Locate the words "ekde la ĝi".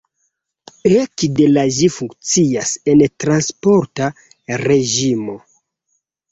0.99-1.91